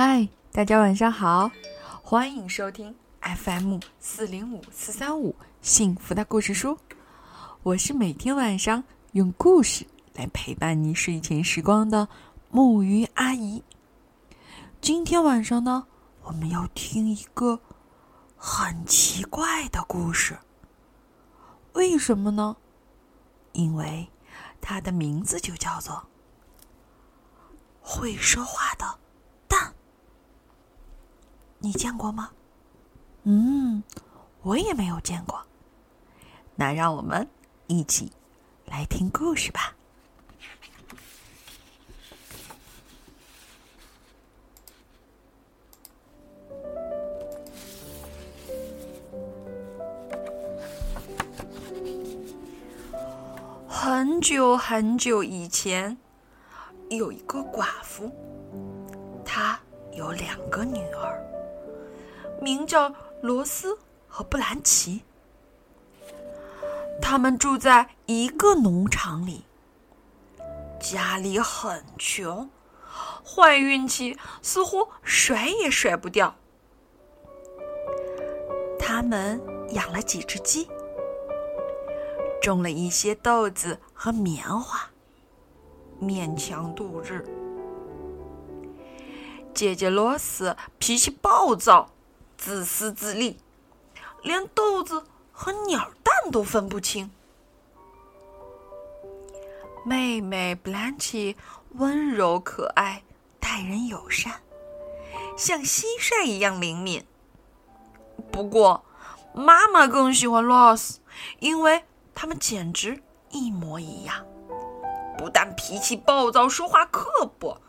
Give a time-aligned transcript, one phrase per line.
[0.00, 1.50] 嗨，大家晚上好，
[2.04, 6.78] 欢迎收听 FM 四零五四三五幸福的故事书。
[7.64, 9.84] 我是每天晚上用故事
[10.14, 12.08] 来陪伴你睡前时光的
[12.48, 13.64] 木鱼阿姨。
[14.80, 15.88] 今天晚上呢，
[16.22, 17.58] 我们要听一个
[18.36, 20.38] 很奇怪的故事。
[21.72, 22.56] 为什么呢？
[23.50, 24.08] 因为
[24.60, 26.06] 它的名字就叫做
[27.82, 28.96] “会说话的”。
[31.58, 32.30] 你见过吗？
[33.24, 33.82] 嗯，
[34.42, 35.40] 我也没有见过。
[36.54, 37.28] 那让我们
[37.66, 38.10] 一起
[38.66, 39.74] 来听故事吧。
[53.68, 55.96] 很久很久以前，
[56.90, 58.10] 有一个寡妇，
[59.24, 59.58] 她
[59.92, 61.24] 有两个女儿，
[62.40, 65.02] 名叫罗斯和布兰奇。
[67.00, 69.44] 他们住在一个农场里，
[70.80, 72.50] 家里很穷，
[73.24, 76.34] 坏运气似乎甩也甩不掉。
[78.78, 79.40] 他们
[79.70, 80.68] 养了几只鸡。
[82.40, 84.90] 种了一些豆子和棉花，
[86.00, 87.24] 勉强度日。
[89.52, 91.90] 姐姐罗斯脾气暴躁，
[92.38, 93.38] 自私自利，
[94.22, 97.10] 连豆子和鸟蛋都分不清。
[99.84, 101.36] 妹妹 Blanche
[101.72, 103.02] 温柔可爱，
[103.38, 104.40] 待人友善，
[105.36, 107.04] 像蟋蟀一样灵敏。
[108.32, 108.84] 不过，
[109.34, 111.00] 妈妈更喜欢罗斯，
[111.40, 111.84] 因为。
[112.20, 113.00] 他们简直
[113.30, 114.26] 一模一样，
[115.16, 117.60] 不但脾气暴躁、说话刻薄，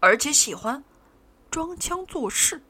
[0.00, 0.82] 而且喜欢
[1.52, 2.64] 装腔作势。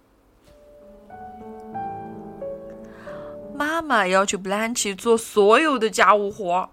[3.54, 6.70] 妈妈要求布兰奇做所有的家务活。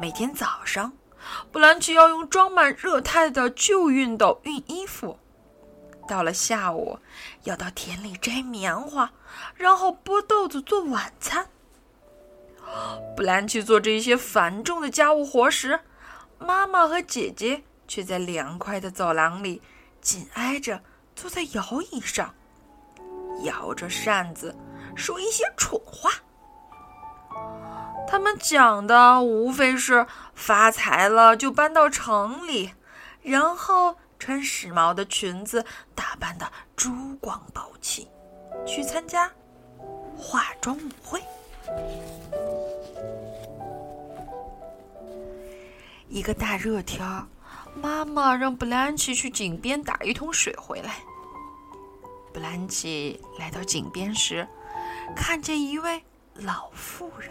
[0.00, 0.92] 每天早上，
[1.50, 5.16] 布兰奇要用装满热态的旧熨斗熨衣服；
[6.06, 6.98] 到了下午，
[7.44, 9.12] 要到田里摘棉花，
[9.54, 11.48] 然后剥豆子做晚餐。
[13.16, 15.80] 布兰奇做这些繁重的家务活时，
[16.38, 19.62] 妈妈和姐姐却在凉快的走廊里
[20.00, 20.82] 紧挨着
[21.16, 22.32] 坐在摇椅上，
[23.42, 24.54] 摇着扇子，
[24.94, 26.10] 说一些蠢话。
[28.06, 32.72] 他们讲的无非是发财了就搬到城里，
[33.22, 38.08] 然后穿时髦的裙子，打扮的珠光宝气，
[38.66, 39.28] 去参加
[40.16, 41.20] 化妆舞会。
[46.08, 47.26] 一个大热天儿，
[47.80, 50.96] 妈妈让布兰奇去井边打一桶水回来。
[52.32, 54.46] 布兰奇来到井边时，
[55.14, 56.02] 看见一位
[56.34, 57.30] 老妇人，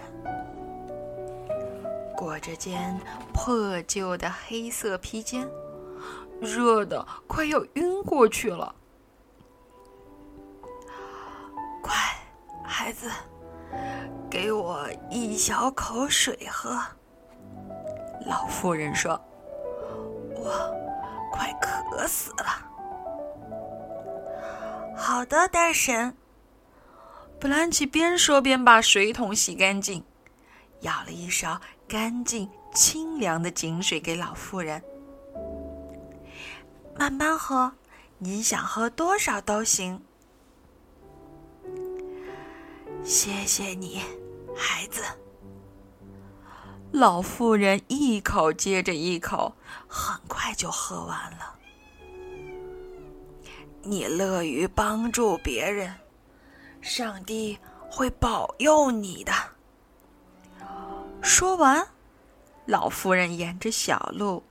[2.15, 2.99] 裹着件
[3.33, 5.47] 破旧的黑色披肩，
[6.39, 8.73] 热的快要晕过去了。
[11.81, 11.95] 快，
[12.63, 13.11] 孩子，
[14.29, 16.79] 给我一小口水喝。
[18.25, 19.19] 老妇人说
[20.45, 22.45] ：“我快渴死了。”
[24.95, 26.15] 好的，大婶。
[27.39, 30.03] 布兰奇边说边把水桶洗干净，
[30.81, 34.81] 舀了一勺干净清凉的井水给老妇人。
[36.97, 37.73] 慢慢喝，
[38.19, 40.01] 你想喝多少都行。
[43.03, 44.01] 谢谢你，
[44.55, 45.03] 孩子。
[46.95, 49.53] 老妇人一口接着一口，
[49.85, 51.55] 很快就喝完了。
[53.83, 55.93] 你乐于帮助别人，
[56.79, 59.33] 上帝会保佑你的。
[61.21, 61.85] 说完，
[62.65, 64.41] 老妇人沿着小路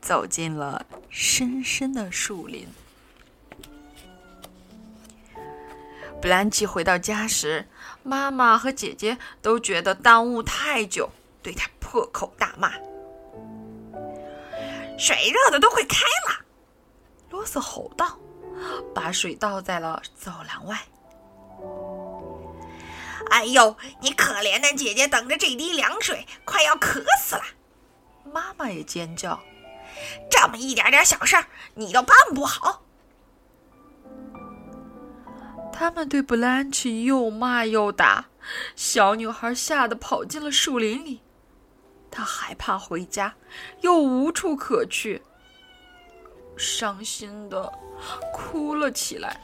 [0.00, 2.66] 走进了深深的树林。
[6.22, 7.68] 布兰奇回到家时，
[8.02, 11.10] 妈妈和姐姐都觉得耽误太久。
[11.42, 12.70] 对他破口大骂，
[14.96, 15.96] 水热的都快开
[16.28, 16.44] 了！
[17.30, 18.16] 罗斯吼道，
[18.94, 20.78] 把水倒在了走廊外。
[23.30, 27.42] 哎呦，你可怜的姐姐，等着这滴凉水，快要渴死了！
[28.32, 29.40] 妈妈也尖叫，
[30.30, 32.82] 这么一点点小事儿，你都办不好。
[35.72, 38.26] 他们对布兰奇又骂又打，
[38.76, 41.22] 小女孩吓得跑进了树林里。
[42.10, 43.34] 他害怕回家，
[43.80, 45.22] 又无处可去。
[46.56, 47.72] 伤心的
[48.32, 49.40] 哭了起来。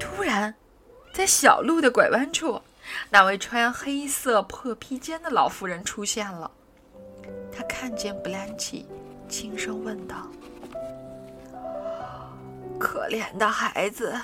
[0.00, 0.54] 突然，
[1.12, 2.60] 在小路的拐弯处，
[3.10, 6.50] 那位穿黑色破披肩的老妇人出现了。
[7.52, 8.86] 她看见布兰奇，
[9.28, 10.28] 轻声问道
[12.80, 14.18] ：“可怜的孩子，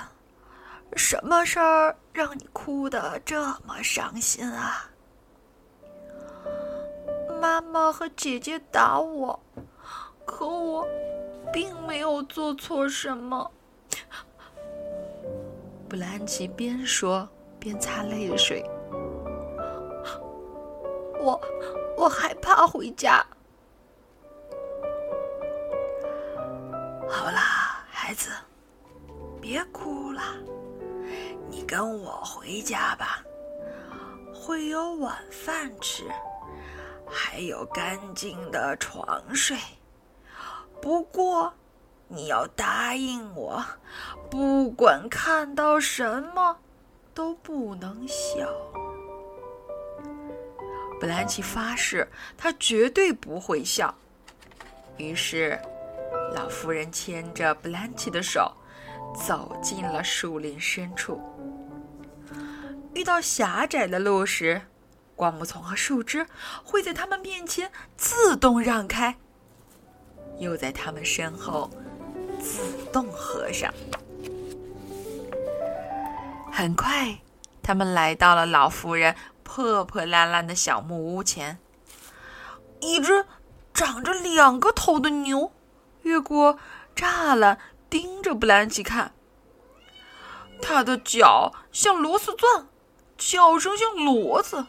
[0.95, 4.89] 什么事儿让你哭得这么伤心啊？”
[7.41, 9.39] 妈妈和姐姐打我，
[10.25, 10.85] 可我
[11.53, 13.49] 并没有做错什么。
[15.87, 17.27] 布兰奇边说
[17.59, 18.63] 边擦泪水。
[21.21, 21.41] 我
[21.97, 23.25] 我害怕回家。
[27.07, 28.29] 好啦，孩子，
[29.41, 30.21] 别哭了，
[31.49, 33.23] 你跟我回家吧，
[34.33, 36.03] 会有晚饭吃。
[37.11, 39.57] 还有干净的床睡，
[40.79, 41.51] 不过
[42.07, 43.65] 你要答应我，
[44.29, 46.55] 不管看到什么
[47.15, 48.47] 都不能笑。
[50.99, 52.07] 布兰奇发誓，
[52.37, 53.93] 他绝对不会笑。
[54.97, 55.59] 于是，
[56.35, 58.53] 老妇人牵着布兰奇的手，
[59.13, 61.21] 走进了树林深处。
[62.93, 64.61] 遇到狭窄的路时，
[65.15, 66.25] 灌木丛和树枝
[66.63, 69.17] 会在他们面前自动让开，
[70.37, 71.69] 又在他们身后
[72.39, 72.61] 自
[72.91, 73.73] 动合上。
[76.51, 77.19] 很快，
[77.61, 81.57] 他们来到了老妇人破破烂烂的小木屋前。
[82.81, 83.25] 一只
[83.73, 85.51] 长着两个头的牛
[86.03, 86.57] 越过
[86.95, 87.57] 栅栏，
[87.89, 89.13] 盯着布兰奇看。
[90.61, 92.67] 它的脚像螺丝钻，
[93.17, 94.65] 叫声像骡子。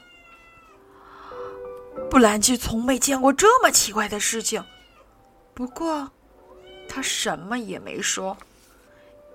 [2.08, 4.64] 布兰奇从没见过这么奇怪的事情，
[5.52, 6.10] 不过
[6.88, 8.36] 他什么也没说，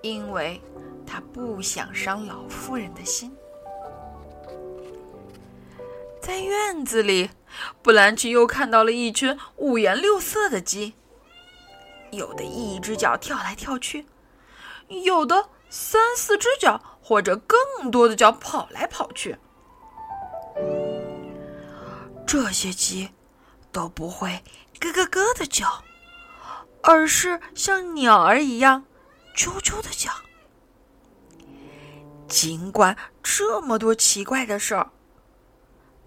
[0.02, 0.60] 因为
[1.06, 3.34] 他不想伤老妇人的心。
[6.20, 7.30] 在院子里，
[7.82, 10.94] 布兰奇又看到了一群五颜六色的鸡，
[12.12, 14.06] 有的一只脚跳来跳去，
[15.04, 19.36] 有的三四只脚或者更多的脚跑来跑去。
[22.26, 23.10] 这些鸡
[23.70, 24.42] 都不会
[24.80, 25.84] 咯咯咯的叫，
[26.82, 28.84] 而是像鸟儿一样
[29.34, 30.10] 啾啾的叫。
[32.28, 34.90] 尽管这么多奇怪的事儿，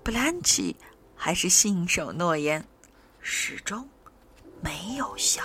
[0.03, 0.75] 布兰奇
[1.15, 2.65] 还是信守诺言，
[3.21, 3.87] 始终
[4.61, 5.43] 没有笑。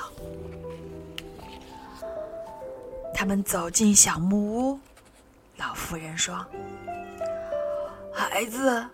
[3.14, 4.80] 他们走进小木屋，
[5.56, 6.46] 老妇人说
[8.12, 8.86] ：“孩子。”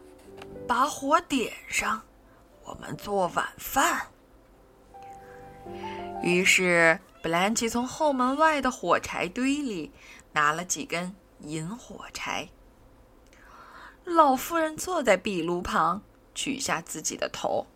[0.66, 2.00] 把火点上，
[2.62, 4.06] 我们做晚饭。
[6.22, 9.90] 于是，布兰奇从后门外的火柴堆里
[10.32, 12.50] 拿了几根引火柴。
[14.04, 16.02] 老妇人坐在壁炉旁，
[16.36, 17.66] 取下自己的头，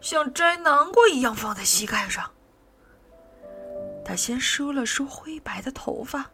[0.00, 2.30] 像摘南瓜一样放在膝盖上。
[4.04, 6.30] 她先梳了梳灰白的头发，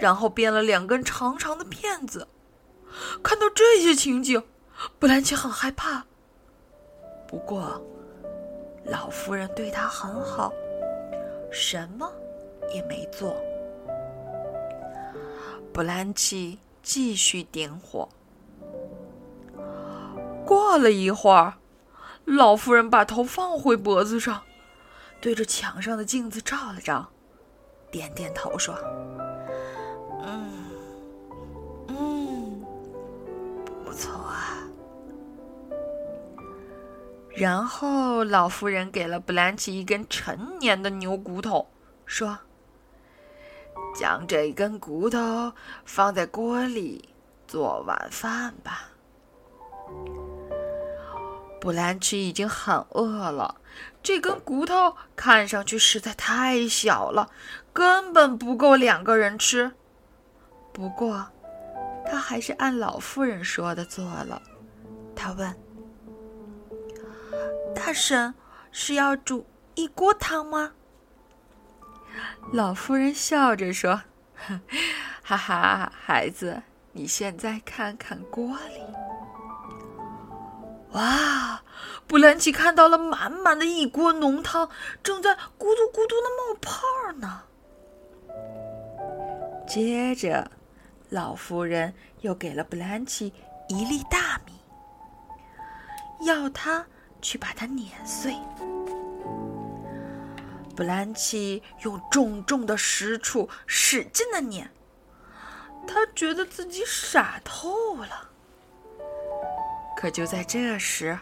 [0.00, 2.28] 然后编了两根长长的辫子。
[3.22, 4.42] 看到这些情景，
[4.98, 6.04] 布兰奇很害怕，
[7.26, 7.82] 不过
[8.84, 10.52] 老妇人对他很好，
[11.50, 12.10] 什么
[12.74, 13.36] 也没做。
[15.72, 18.08] 布兰奇继续点火。
[20.46, 21.54] 过了一会儿，
[22.26, 24.42] 老妇人把头放回脖子上，
[25.20, 27.08] 对着墙上的镜子照了照，
[27.90, 28.74] 点点头说
[30.26, 30.52] ：“嗯，
[31.86, 32.64] 嗯，
[33.84, 34.58] 不错啊。”
[37.32, 41.68] 然后，老妇人给了布兰奇一根陈年的牛骨头，
[42.06, 42.38] 说
[43.94, 45.52] ：“将这根骨头
[45.84, 47.08] 放在锅里
[47.46, 48.90] 做晚饭吧。”
[51.60, 53.56] 布兰奇已经很饿了，
[54.02, 57.30] 这根骨头看上去实在太小了，
[57.72, 59.72] 根本不够两个人吃。
[60.72, 61.28] 不过，
[62.04, 64.40] 他还是按老妇人说的做了。
[65.14, 65.54] 他问。
[67.74, 68.34] 大婶
[68.70, 70.72] 是要煮一锅汤吗？
[72.52, 74.02] 老妇人笑着说
[75.22, 78.80] ：“哈哈，孩子，你现在看看锅里。”
[80.96, 81.62] 哇！
[82.06, 84.68] 布兰奇看到了满满的一锅浓汤，
[85.02, 86.82] 正在咕嘟咕嘟的冒泡
[87.18, 87.42] 呢。
[89.66, 90.50] 接着，
[91.08, 93.32] 老妇人又给了布兰奇
[93.68, 94.52] 一粒大米，
[96.26, 96.86] 要他。
[97.22, 98.36] 去把它碾碎。
[100.76, 104.70] 布兰奇用重重的石杵使劲的碾，
[105.88, 108.25] 他觉得自己傻透了。
[109.96, 111.18] 可就在这时，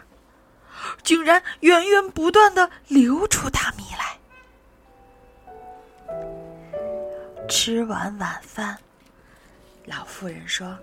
[1.01, 4.19] 竟然源源不断的流出大米来。
[7.47, 8.77] 吃完晚饭，
[9.85, 10.77] 老妇人说：“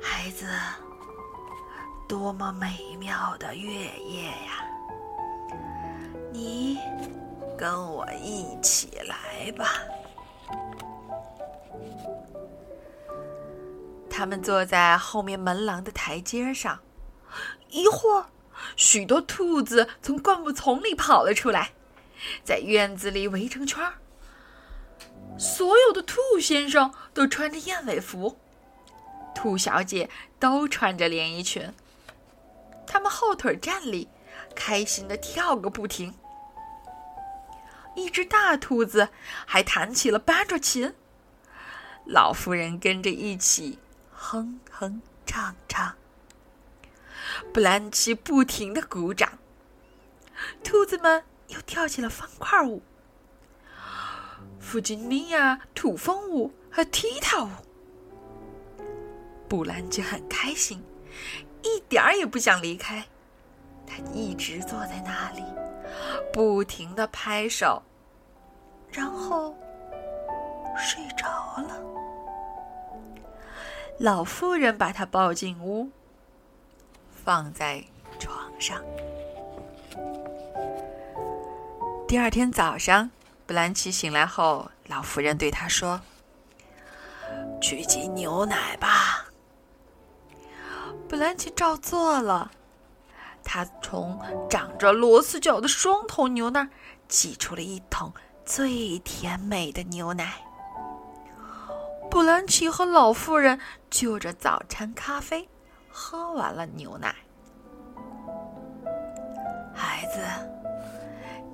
[0.00, 0.46] 孩子，
[2.08, 3.70] 多么美妙的月
[4.06, 4.64] 夜呀！
[6.32, 6.78] 你
[7.58, 9.66] 跟我一起来吧。”
[14.18, 16.80] 他们坐在后面门廊的台阶上，
[17.70, 18.26] 一会儿，
[18.74, 21.70] 许多兔子从灌木丛里跑了出来，
[22.42, 23.94] 在院子里围成圈儿。
[25.38, 28.36] 所有的兔先生都穿着燕尾服，
[29.36, 30.10] 兔小姐
[30.40, 31.72] 都穿着连衣裙。
[32.88, 34.08] 他们后腿站立，
[34.52, 36.12] 开心的跳个不停。
[37.94, 39.10] 一只大兔子
[39.46, 40.92] 还弹起了班卓琴，
[42.04, 43.78] 老妇人跟着一起。
[44.30, 45.94] 哼哼唱唱，
[47.50, 49.38] 布兰奇不停的鼓掌。
[50.62, 52.82] 兔子们又跳起了方块舞、
[54.60, 57.48] 弗吉尼亚土风舞和踢踏舞。
[59.48, 60.84] 布兰奇很开心，
[61.62, 63.02] 一点儿也不想离开。
[63.86, 65.42] 他一直坐在那里，
[66.34, 67.82] 不停的拍手，
[68.92, 69.56] 然后
[70.76, 71.26] 睡着
[71.62, 71.97] 了。
[73.98, 75.90] 老妇人把他抱进屋，
[77.10, 77.84] 放在
[78.20, 78.80] 床上。
[82.06, 83.10] 第二天早上，
[83.44, 86.00] 布兰奇醒来后，老妇人对他说
[87.60, 89.26] ：“去挤牛奶吧。”
[91.08, 92.52] 布兰奇照做了，
[93.42, 96.68] 他从长着螺丝脚的双头牛那儿
[97.08, 98.12] 挤出了一桶
[98.44, 100.34] 最甜美的牛奶。
[102.10, 103.58] 布兰奇和老妇人
[103.90, 105.46] 就着早餐咖啡
[105.88, 107.14] 喝完了牛奶。
[109.74, 110.20] 孩子，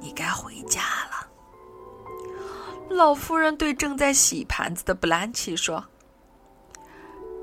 [0.01, 1.29] 你该回家了。
[2.89, 5.85] 老妇人对正在洗盘子的布兰奇说：“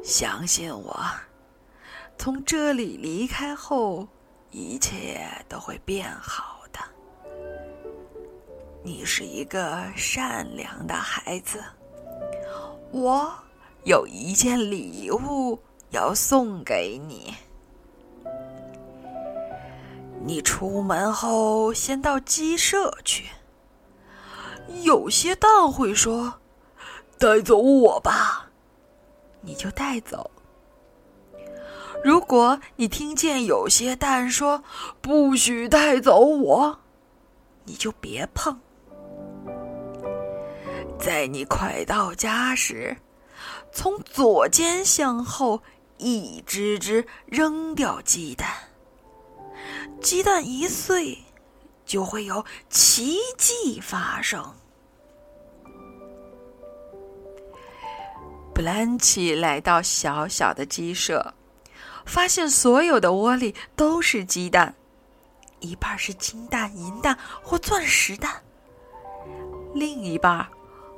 [0.01, 1.05] 相信我，
[2.17, 4.07] 从这里离开后，
[4.51, 6.79] 一切都会变好的。
[8.83, 11.61] 你是一个善良的孩子。”
[12.91, 13.33] 我
[13.85, 15.59] 有一件礼物
[15.91, 17.33] 要送给你。
[20.23, 23.29] 你出门后先到鸡舍去。
[24.83, 26.35] 有些蛋会说
[27.17, 28.49] ：“带走我吧。”
[29.41, 30.29] 你就带走。
[32.03, 34.63] 如果你听见有些蛋说
[35.01, 36.79] ：“不许带走我”，
[37.65, 38.59] 你就别碰。
[41.01, 42.95] 在你快到家时，
[43.73, 45.63] 从左肩向后
[45.97, 48.47] 一只只扔掉鸡蛋。
[49.99, 51.17] 鸡蛋一碎，
[51.87, 54.53] 就会有奇迹发生。
[58.53, 61.33] 布兰奇来到小小的鸡舍，
[62.05, 64.75] 发现所有的窝里都是鸡蛋，
[65.61, 68.43] 一半是金蛋、银蛋或钻石蛋，
[69.73, 70.47] 另一半。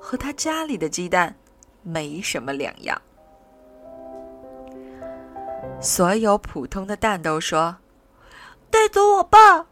[0.06, 1.34] 和他家里的鸡蛋
[1.82, 3.02] 没什么两样。
[5.80, 7.78] 所有普通的蛋都说
[8.70, 9.66] ：“带走我吧。”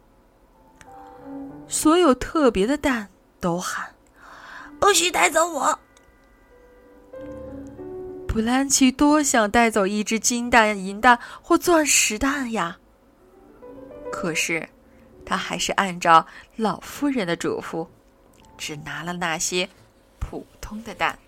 [1.68, 3.10] 所有特别的蛋
[3.42, 3.94] 都喊
[4.80, 5.78] ：“不许带走我！”
[8.26, 12.78] 布兰奇多想带走一只金蛋、银蛋或钻石蛋呀！
[14.10, 14.70] 可是，
[15.26, 17.86] 他还是按照老夫人的嘱咐，
[18.58, 19.68] 只拿了那些。
[20.72, 21.20] 空的蛋。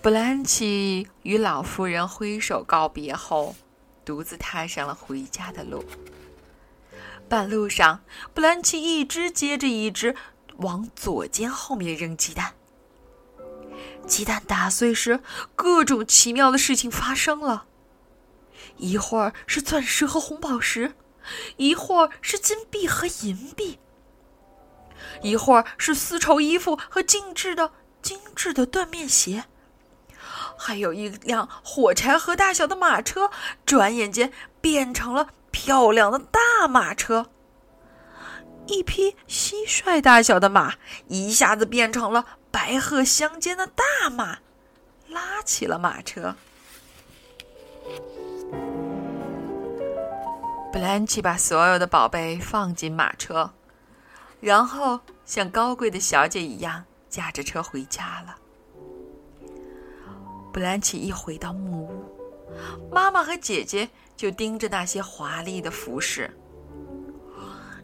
[0.00, 3.54] 布兰奇与老妇人挥手告别后，
[4.06, 5.84] 独自踏上了回家的路。
[7.28, 8.00] 半路上，
[8.32, 10.16] 布兰奇一只接着一只
[10.56, 12.54] 往左肩后面扔鸡蛋。
[14.06, 15.20] 鸡蛋打碎时，
[15.54, 17.66] 各种奇妙的事情发生了：
[18.78, 20.94] 一会儿是钻石和红宝石，
[21.58, 23.78] 一会儿是金币和银币。
[25.22, 29.44] 一会儿是丝绸衣服和精致的精致的缎面鞋，
[30.56, 33.30] 还有一辆火柴盒大小的马车，
[33.64, 37.30] 转眼间变成了漂亮的大马车。
[38.66, 40.74] 一匹蟋蟀大小的马，
[41.08, 44.38] 一下子变成了白鹤相间的大马，
[45.08, 46.36] 拉起了马车。
[50.72, 53.50] 布兰奇把所有的宝贝放进马车，
[54.40, 58.36] 然后像高贵的小姐一样驾着车回家了。
[60.52, 62.04] 布兰奇一回到木屋，
[62.90, 66.36] 妈妈和姐姐就盯着那些华丽的服饰。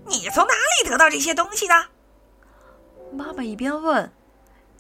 [0.07, 1.75] 你从哪里得到这些东西的？
[3.13, 4.11] 妈妈一边问，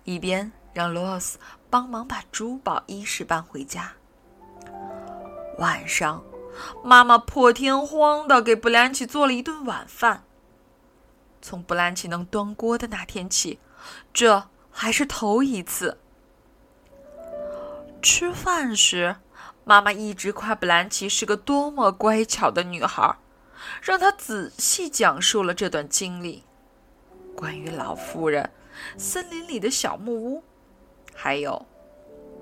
[0.04, 1.38] 一边让罗斯
[1.70, 3.92] 帮忙把珠宝衣饰搬回家。
[5.58, 6.24] 晚上，
[6.82, 10.24] 妈妈破天荒的给布兰奇做了一顿晚饭。
[11.40, 13.58] 从布兰奇能端锅的那天起，
[14.12, 15.98] 这还是头一次。
[18.02, 19.16] 吃饭时，
[19.64, 23.16] 妈妈一直夸布兰奇是个多么乖巧的女孩，
[23.82, 26.44] 让她仔细讲述了这段经历：
[27.34, 28.50] 关于老妇人、
[28.96, 30.44] 森林里的小木屋，
[31.14, 31.66] 还有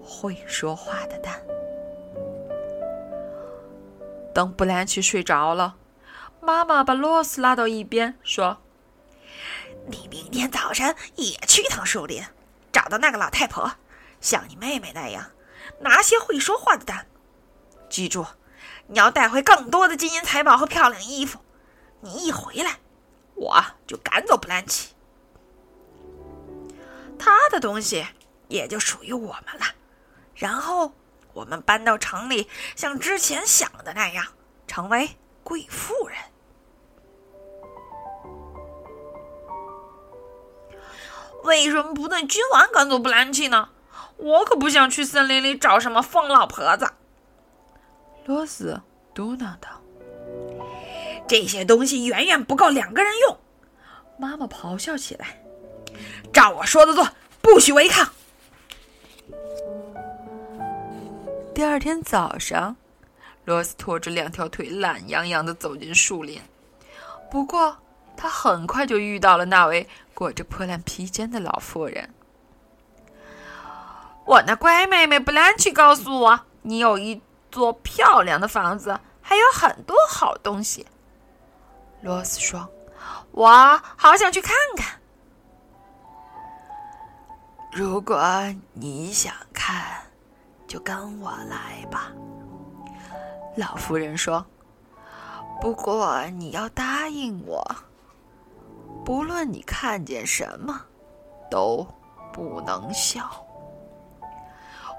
[0.03, 1.41] 会说话的蛋。
[4.35, 5.77] 等布兰奇睡着了，
[6.41, 8.59] 妈妈把罗斯拉到一边，说
[9.87, 12.25] ：“你明天早晨也去趟树林，
[12.73, 13.73] 找到那个老太婆，
[14.21, 15.31] 像你妹妹那样，
[15.81, 17.07] 拿些会说话的蛋。
[17.89, 18.27] 记住，
[18.87, 21.41] 你要带回更多的金银财宝和漂亮衣服。
[22.01, 22.79] 你一回来，
[23.35, 24.95] 我就赶走布兰奇，
[27.19, 28.07] 他的东西
[28.49, 29.67] 也就属于我们了。
[30.35, 30.93] 然后。”
[31.35, 34.25] 我们搬到城里，像之前想的那样，
[34.69, 36.17] 成为贵妇人。
[41.45, 43.69] 为什么不等君王赶走布兰奇呢？
[44.17, 46.89] 我可不想去森林里找什么疯老婆子。
[48.27, 48.81] 罗斯
[49.13, 49.69] 嘟囔道
[51.29, 53.39] ：“这些东西远远不够两个人用。”
[54.19, 55.43] 妈妈咆哮起来
[56.33, 57.07] ：“照我说的做，
[57.43, 58.09] 不许违抗！”
[61.55, 62.77] 第二天早上，
[63.45, 66.41] 罗斯拖着两条腿，懒洋洋的走进树林。
[67.31, 67.77] 不过，
[68.17, 72.13] 他很快就遇到了那位裹着破烂披肩的老妇人。
[74.25, 80.87] 我那乖妹妹布兰奇告诉我，你有一座漂亮的房子，还有很多好东西。
[82.01, 82.69] 罗斯说
[83.33, 85.01] ：“我好想去看看。
[87.73, 88.23] 如果
[88.73, 90.01] 你想看。”
[90.67, 92.11] 就跟我来吧，
[93.55, 94.45] 老妇人说。
[95.61, 97.65] 不过你要答应我，
[99.03, 100.83] 不论你看见什么，
[101.51, 101.87] 都
[102.33, 103.31] 不能笑。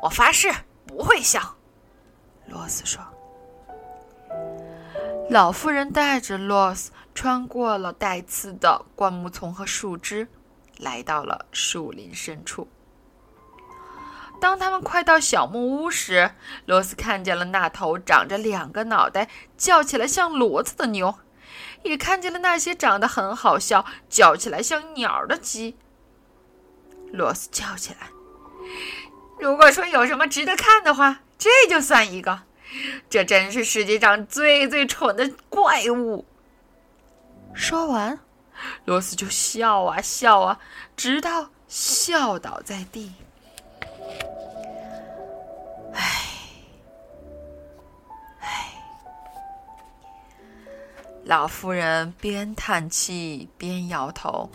[0.01, 0.51] 我发誓
[0.87, 1.55] 不会笑。
[2.47, 3.03] 罗斯说。
[5.29, 10.27] 老妇人带着罗斯穿过了带刺的灌木丛和树枝，
[10.77, 12.67] 来到了树林深处。
[14.39, 16.29] 当他们快到小木屋时，
[16.65, 19.27] 罗斯看见了那头长着两个脑袋、
[19.57, 21.15] 叫起来像骡子的牛，
[21.85, 25.77] 也看见了那些长得很好笑、叫起来像鸟的鸡。
[27.13, 28.09] 罗斯叫起来
[29.39, 32.41] ：“如果说有什么值得看的话，这就算一个。
[33.09, 36.25] 这真是世界上最最蠢的怪物。”
[37.53, 38.19] 说完，
[38.83, 40.59] 罗斯就笑啊笑啊，
[40.97, 43.13] 直到笑倒在地。
[51.25, 54.51] 老妇人边叹气边摇头。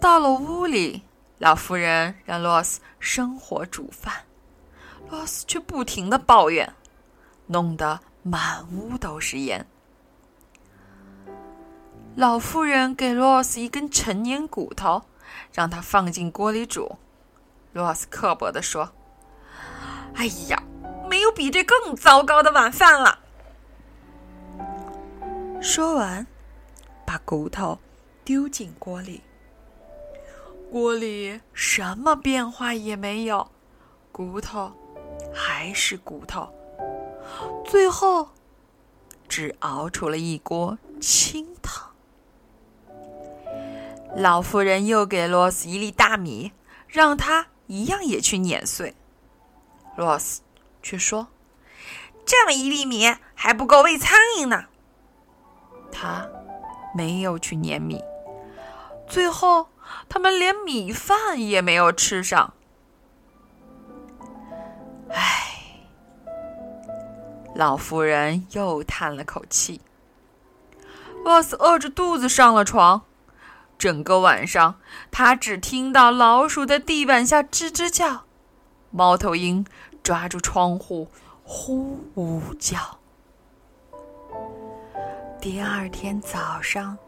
[0.00, 1.02] 到了屋里，
[1.38, 4.24] 老妇人让罗斯生火煮饭，
[5.08, 6.74] 罗斯却不停的抱怨，
[7.46, 9.64] 弄得满屋都是烟。
[12.16, 15.04] 老妇人给罗斯一根陈年骨头，
[15.52, 16.98] 让他放进锅里煮。
[17.72, 18.90] 罗斯刻薄地说
[20.16, 20.60] ：“哎呀，
[21.08, 23.20] 没有比这更糟糕的晚饭了。”
[25.62, 26.26] 说完，
[27.06, 27.78] 把骨头
[28.24, 29.20] 丢进锅里。
[30.72, 33.50] 锅里什么变化也没有，
[34.10, 34.72] 骨头
[35.34, 36.48] 还是骨头。
[37.66, 38.30] 最后，
[39.28, 41.90] 只熬出了一锅清汤。
[44.16, 46.52] 老妇人又给罗斯一粒大米，
[46.88, 48.94] 让他一样也去碾碎。
[49.94, 50.40] 罗斯
[50.82, 51.28] 却说
[52.24, 54.64] ：“这么一粒米还不够喂苍蝇呢。”
[55.92, 56.28] 他
[56.94, 58.02] 没有去碾米，
[59.08, 59.68] 最后
[60.08, 62.54] 他们连米饭也没有吃上。
[65.08, 65.82] 唉，
[67.54, 69.80] 老妇人又叹了口气。
[71.24, 73.02] 罗斯饿着肚子上了床，
[73.76, 74.76] 整个晚上
[75.10, 78.24] 他只听到老鼠在地板下吱吱叫，
[78.90, 79.66] 猫头鹰
[80.02, 81.10] 抓住窗户
[81.44, 82.99] 呼呜叫。
[85.40, 86.98] 第二天早上，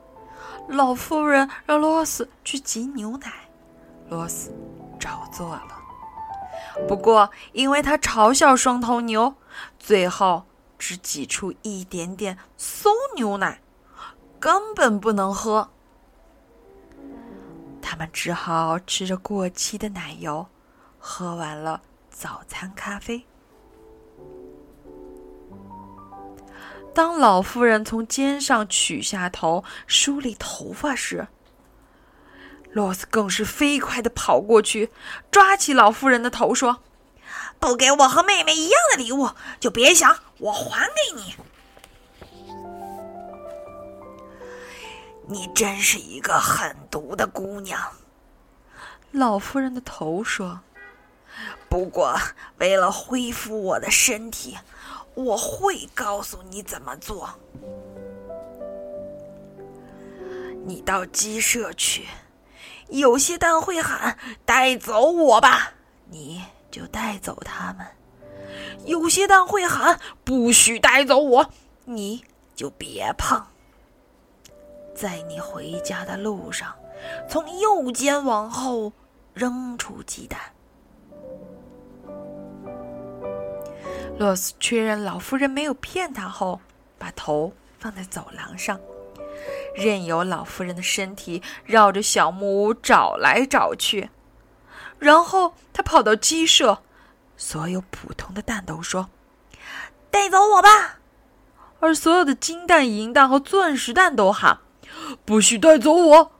[0.67, 3.31] 老妇人让罗斯去挤牛奶，
[4.09, 4.51] 罗斯
[4.99, 5.69] 照做了。
[6.89, 9.35] 不过，因为他嘲笑双头牛，
[9.79, 10.45] 最后
[10.79, 13.61] 只挤出一点点馊牛奶，
[14.41, 15.69] 根本不能喝。
[17.83, 20.47] 他们只好吃着过期的奶油，
[20.99, 23.27] 喝完了早餐咖啡。
[26.95, 31.27] 当老妇人从肩上取下头梳理头发时，
[32.71, 34.91] 罗斯更是飞快的跑过去，
[35.31, 36.83] 抓起老妇人的头说
[37.59, 41.35] ：“不给我和妹妹一样的礼物，就别想我还给你。
[45.29, 47.81] 你真是一个狠毒的姑娘。”
[49.13, 50.61] 老妇人的头说
[51.71, 52.19] ：“不过
[52.59, 54.59] 为了恢复我的身体。”
[55.15, 57.31] 我会告诉你怎么做。
[60.65, 62.07] 你到鸡舍去，
[62.89, 65.73] 有些蛋会喊“带走我吧”，
[66.09, 67.85] 你就带走它们；
[68.87, 71.51] 有些蛋会喊“不许带走我”，
[71.85, 73.45] 你就别碰。
[74.95, 76.77] 在你回家的路上，
[77.29, 78.93] 从右肩往后
[79.35, 80.52] 扔出鸡蛋。
[84.23, 86.61] 罗斯确认老夫人没有骗他后，
[86.97, 88.79] 把头放在走廊上，
[89.75, 94.11] 任由老夫人的身体绕着小木屋找来找去。
[95.01, 96.85] 然后他跑到鸡舍，
[97.37, 99.11] 所有普通的蛋都说
[100.09, 101.01] ：“带走我吧！”
[101.81, 104.61] 而所有的金蛋、银蛋和钻石蛋都喊
[105.27, 106.33] ：“不许带走我！”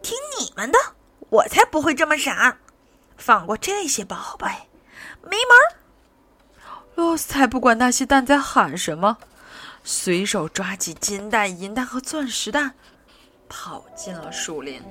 [0.00, 0.78] 听你们的，
[1.30, 2.58] 我才不会这么傻，
[3.16, 4.46] 放过这些宝贝，
[5.22, 5.79] 没门儿！
[7.00, 9.16] 罗斯才不管那些蛋在喊什么，
[9.82, 12.74] 随手抓起金蛋、银蛋和钻石蛋，
[13.48, 14.82] 跑进了树林。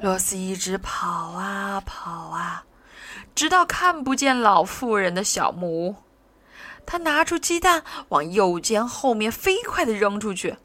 [0.00, 2.62] 罗斯一直跑啊跑啊，
[3.34, 5.96] 直到看不见老妇人的小木屋。
[6.86, 10.58] 他拿出鸡蛋，往右肩后面飞快地扔出去，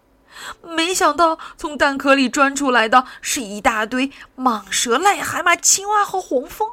[0.61, 6.69] 没想到从蛋壳里钻出来的是一大堆蟒蛇、癞蛤蟆、青蛙和黄蜂。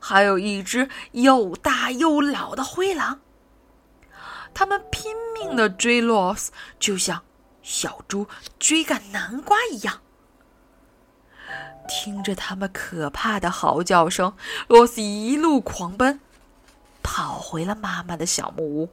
[0.00, 3.20] 还有一只又大又老的灰狼，
[4.54, 7.22] 他们拼命的追罗斯，就像
[7.62, 8.26] 小猪
[8.58, 10.00] 追赶南瓜一样。
[11.88, 14.36] 听着他们可怕的嚎叫声，
[14.66, 16.20] 罗斯一路狂奔，
[17.02, 18.90] 跑回了妈妈的小木屋。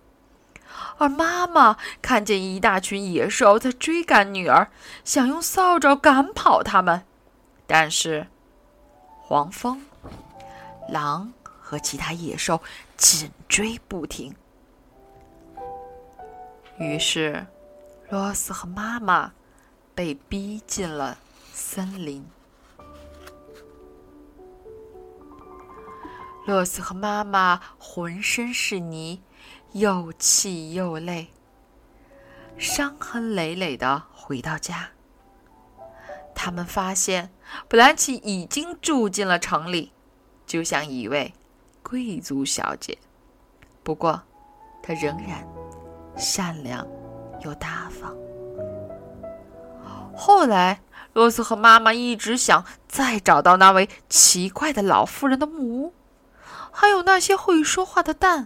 [0.97, 4.71] 而妈妈看见一大群野兽在追赶女儿，
[5.03, 7.03] 想用扫帚赶跑他们，
[7.65, 8.27] 但是
[9.21, 9.81] 黄蜂。
[10.89, 12.61] 狼和其他野兽
[12.97, 14.35] 紧追不停，
[16.77, 17.47] 于是
[18.09, 19.31] 罗斯和妈妈
[19.95, 21.17] 被逼进了
[21.53, 22.25] 森林。
[26.45, 29.21] 罗斯和妈妈浑身是泥，
[29.71, 31.29] 又气又累，
[32.57, 34.89] 伤痕累累的回到家。
[36.35, 37.31] 他们发现
[37.69, 39.92] 布兰奇已经住进了城里。
[40.53, 41.33] 就像一位
[41.81, 42.95] 贵族小姐，
[43.81, 44.21] 不过
[44.83, 45.43] 她仍然
[46.15, 46.87] 善良
[47.41, 48.15] 又大方。
[50.15, 50.81] 后来，
[51.13, 55.93] 罗斯和妈妈一直想再找到那位奇怪的老妇人的木屋，
[56.71, 58.45] 还有那些会说话的蛋。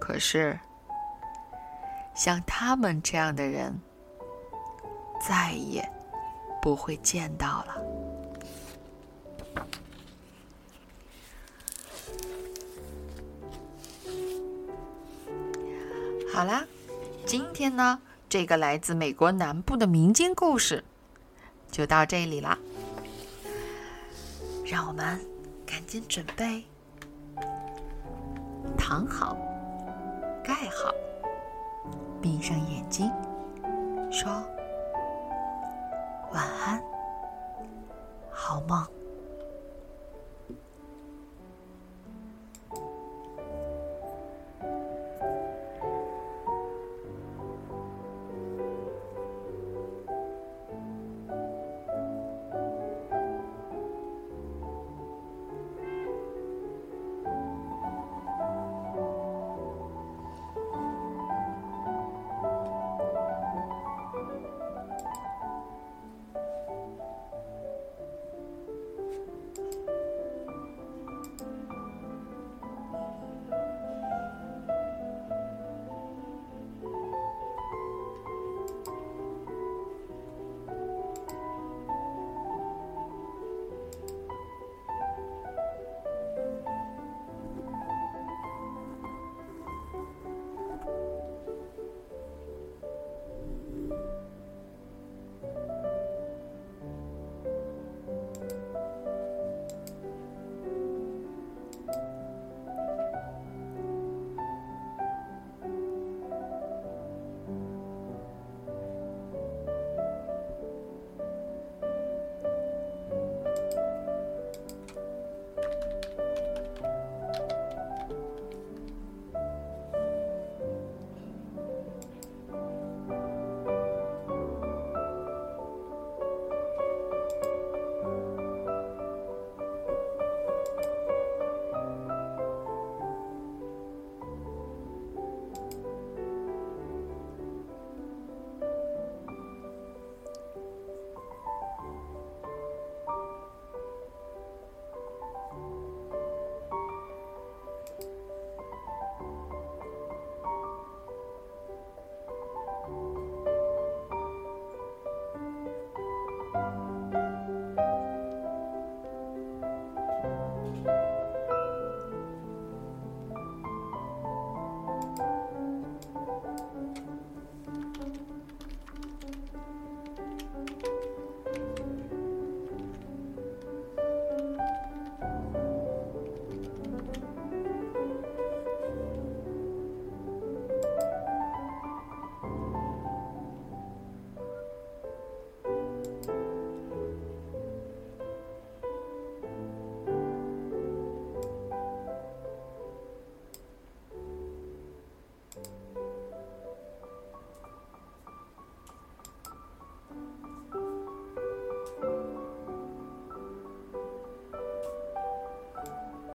[0.00, 0.58] 可是，
[2.12, 3.80] 像他们这样的人，
[5.24, 5.88] 再也
[6.60, 7.76] 不会见到了。
[16.40, 16.64] 好啦，
[17.26, 20.82] 今天呢，这个来自美国南部的民间故事
[21.70, 22.58] 就到这里啦。
[24.64, 25.20] 让我们
[25.66, 26.64] 赶紧准备
[28.78, 29.36] 躺好、
[30.42, 30.90] 盖好，
[32.22, 33.12] 闭上眼睛，
[34.10, 34.32] 说
[36.32, 36.82] 晚安，
[38.30, 38.82] 好梦。